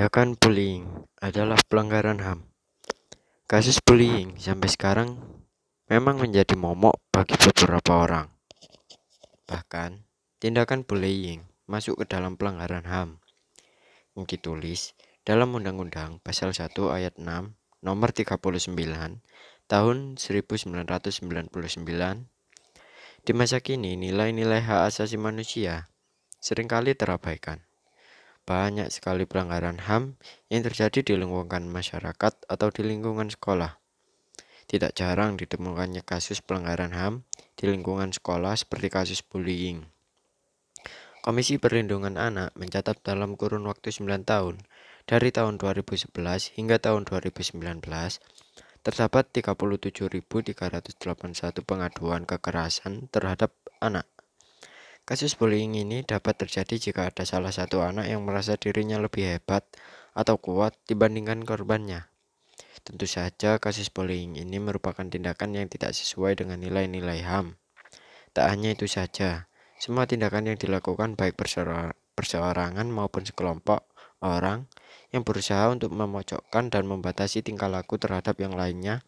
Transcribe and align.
Tindakan 0.00 0.32
bullying 0.40 0.88
adalah 1.20 1.60
pelanggaran 1.68 2.24
HAM. 2.24 2.48
Kasus 3.44 3.84
bullying 3.84 4.32
sampai 4.40 4.72
sekarang 4.72 5.20
memang 5.92 6.16
menjadi 6.16 6.56
momok 6.56 7.04
bagi 7.12 7.36
beberapa 7.36 8.08
orang. 8.08 8.32
Bahkan, 9.44 10.00
tindakan 10.40 10.88
bullying 10.88 11.44
masuk 11.68 12.00
ke 12.00 12.16
dalam 12.16 12.40
pelanggaran 12.40 12.88
HAM 12.88 13.20
yang 14.16 14.24
ditulis 14.24 14.96
dalam 15.28 15.52
Undang-Undang 15.52 16.24
Pasal 16.24 16.56
1 16.56 16.72
Ayat 16.88 17.20
6 17.20 17.52
Nomor 17.84 18.16
39 18.16 18.40
Tahun 19.68 19.96
1999. 20.16 20.80
Di 23.20 23.32
masa 23.36 23.60
kini, 23.60 24.00
nilai-nilai 24.00 24.64
hak 24.64 24.80
asasi 24.96 25.20
manusia 25.20 25.92
sering 26.40 26.72
kali 26.72 26.96
terabaikan. 26.96 27.68
Banyak 28.50 28.90
sekali 28.90 29.30
pelanggaran 29.30 29.78
HAM 29.78 30.18
yang 30.50 30.66
terjadi 30.66 31.06
di 31.06 31.14
lingkungan 31.14 31.70
masyarakat 31.70 32.50
atau 32.50 32.68
di 32.74 32.82
lingkungan 32.82 33.30
sekolah. 33.30 33.78
Tidak 34.66 34.90
jarang 34.90 35.38
ditemukannya 35.38 36.02
kasus 36.02 36.42
pelanggaran 36.42 36.90
HAM 36.90 37.22
di 37.54 37.70
lingkungan 37.70 38.10
sekolah 38.10 38.58
seperti 38.58 38.90
kasus 38.90 39.22
bullying. 39.22 39.86
Komisi 41.22 41.62
Perlindungan 41.62 42.18
Anak 42.18 42.50
mencatat 42.58 42.98
dalam 43.06 43.38
kurun 43.38 43.70
waktu 43.70 43.94
9 43.94 44.26
tahun, 44.26 44.66
dari 45.06 45.30
tahun 45.30 45.54
2011 45.54 46.10
hingga 46.58 46.82
tahun 46.82 47.06
2019, 47.06 47.54
terdapat 48.82 49.24
37.381 49.30 50.18
pengaduan 51.62 52.26
kekerasan 52.26 53.06
terhadap 53.14 53.54
anak. 53.78 54.10
Kasus 55.10 55.34
bullying 55.34 55.74
ini 55.74 56.06
dapat 56.06 56.38
terjadi 56.38 56.78
jika 56.78 57.10
ada 57.10 57.26
salah 57.26 57.50
satu 57.50 57.82
anak 57.82 58.06
yang 58.06 58.22
merasa 58.22 58.54
dirinya 58.54 58.94
lebih 59.02 59.26
hebat 59.26 59.66
atau 60.14 60.38
kuat 60.38 60.78
dibandingkan 60.86 61.42
korbannya. 61.42 62.06
Tentu 62.86 63.10
saja 63.10 63.58
kasus 63.58 63.90
bullying 63.90 64.38
ini 64.38 64.62
merupakan 64.62 65.02
tindakan 65.02 65.58
yang 65.58 65.66
tidak 65.66 65.98
sesuai 65.98 66.38
dengan 66.38 66.62
nilai-nilai 66.62 67.26
HAM. 67.26 67.58
Tak 68.38 68.54
hanya 68.54 68.70
itu 68.70 68.86
saja, 68.86 69.50
semua 69.82 70.06
tindakan 70.06 70.54
yang 70.54 70.58
dilakukan 70.62 71.18
baik 71.18 71.34
perseorangan 72.14 72.86
maupun 72.86 73.26
sekelompok 73.26 73.90
orang 74.22 74.70
yang 75.10 75.26
berusaha 75.26 75.74
untuk 75.74 75.90
memojokkan 75.90 76.70
dan 76.70 76.86
membatasi 76.86 77.42
tingkah 77.42 77.66
laku 77.66 77.98
terhadap 77.98 78.38
yang 78.38 78.54
lainnya 78.54 79.02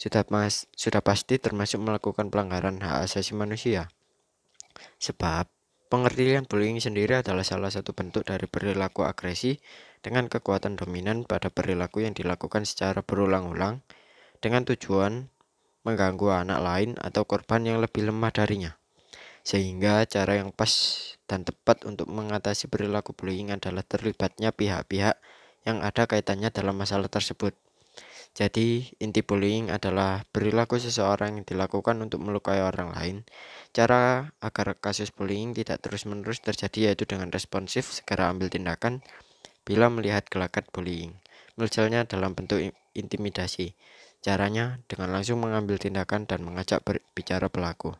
sudah, 0.00 0.24
mas, 0.32 0.64
sudah 0.72 1.04
pasti 1.04 1.36
termasuk 1.36 1.76
melakukan 1.76 2.32
pelanggaran 2.32 2.80
hak 2.80 3.04
asasi 3.04 3.36
manusia. 3.36 3.92
Sebab, 5.02 5.48
pengertian 5.90 6.46
bullying 6.46 6.78
sendiri 6.78 7.18
adalah 7.20 7.42
salah 7.42 7.68
satu 7.68 7.96
bentuk 7.96 8.28
dari 8.28 8.46
perilaku 8.46 9.02
agresi 9.02 9.58
dengan 10.00 10.30
kekuatan 10.30 10.80
dominan 10.80 11.28
pada 11.28 11.52
perilaku 11.52 12.06
yang 12.06 12.16
dilakukan 12.16 12.64
secara 12.64 13.04
berulang-ulang 13.04 13.84
dengan 14.40 14.64
tujuan 14.64 15.28
mengganggu 15.84 16.44
anak 16.44 16.60
lain 16.60 16.90
atau 17.00 17.24
korban 17.24 17.64
yang 17.64 17.78
lebih 17.80 18.08
lemah 18.08 18.32
darinya. 18.32 18.72
Sehingga 19.40 20.04
cara 20.04 20.36
yang 20.36 20.52
pas 20.52 20.70
dan 21.24 21.44
tepat 21.44 21.88
untuk 21.88 22.08
mengatasi 22.12 22.68
perilaku 22.68 23.16
bullying 23.16 23.52
adalah 23.52 23.80
terlibatnya 23.80 24.52
pihak-pihak 24.52 25.16
yang 25.64 25.80
ada 25.84 26.04
kaitannya 26.08 26.52
dalam 26.52 26.76
masalah 26.76 27.08
tersebut. 27.08 27.56
Jadi, 28.30 28.94
inti 29.02 29.26
bullying 29.26 29.74
adalah 29.74 30.22
perilaku 30.30 30.78
seseorang 30.78 31.40
yang 31.40 31.44
dilakukan 31.44 31.98
untuk 31.98 32.22
melukai 32.22 32.62
orang 32.62 32.94
lain. 32.94 33.16
Cara 33.70 34.34
agar 34.42 34.74
kasus 34.82 35.14
bullying 35.14 35.54
tidak 35.54 35.78
terus-menerus 35.82 36.42
terjadi 36.42 36.90
yaitu 36.90 37.06
dengan 37.06 37.30
responsif 37.30 37.90
segera 37.94 38.30
ambil 38.30 38.50
tindakan 38.50 39.02
bila 39.62 39.86
melihat 39.86 40.26
gelagat 40.26 40.66
bullying. 40.74 41.14
Misalnya 41.54 42.02
dalam 42.02 42.34
bentuk 42.34 42.58
intimidasi. 42.94 43.78
Caranya 44.20 44.84
dengan 44.84 45.16
langsung 45.16 45.40
mengambil 45.40 45.80
tindakan 45.80 46.28
dan 46.28 46.44
mengajak 46.44 46.84
berbicara 46.84 47.48
pelaku. 47.48 47.96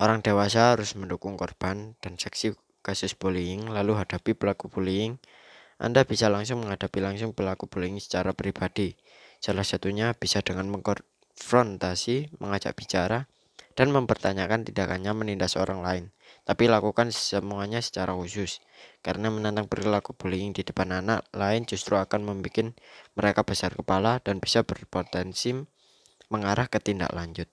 Orang 0.00 0.24
dewasa 0.24 0.72
harus 0.72 0.96
mendukung 0.96 1.36
korban 1.36 1.98
dan 2.00 2.16
saksi 2.16 2.56
kasus 2.80 3.12
bullying 3.12 3.68
lalu 3.68 3.98
hadapi 4.00 4.32
pelaku 4.32 4.72
bullying 4.72 5.20
anda 5.80 6.04
bisa 6.04 6.28
langsung 6.28 6.60
menghadapi 6.60 7.00
langsung 7.00 7.32
pelaku 7.32 7.64
bullying 7.64 7.96
secara 7.96 8.36
pribadi. 8.36 9.00
Salah 9.40 9.64
satunya 9.64 10.12
bisa 10.12 10.44
dengan 10.44 10.68
mengkonfrontasi, 10.68 12.36
mengajak 12.36 12.76
bicara, 12.76 13.24
dan 13.80 13.96
mempertanyakan 13.96 14.68
tindakannya 14.68 15.08
menindas 15.16 15.56
orang 15.56 15.80
lain. 15.80 16.04
Tapi 16.44 16.68
lakukan 16.68 17.08
semuanya 17.16 17.80
secara 17.80 18.12
khusus, 18.12 18.60
karena 19.00 19.32
menantang 19.32 19.72
perilaku 19.72 20.12
bullying 20.12 20.52
di 20.52 20.60
depan 20.60 21.00
anak 21.00 21.24
lain 21.32 21.64
justru 21.64 21.96
akan 21.96 22.28
membuat 22.28 22.76
mereka 23.16 23.40
besar 23.40 23.72
kepala 23.72 24.20
dan 24.20 24.36
bisa 24.36 24.60
berpotensi 24.68 25.64
mengarah 26.28 26.68
ke 26.68 26.76
tindak 26.76 27.08
lanjut. 27.16 27.48